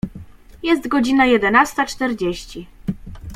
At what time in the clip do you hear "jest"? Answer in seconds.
0.63-0.87